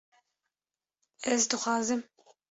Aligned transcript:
Ez 1.33 1.41
dixwazim 1.53 2.01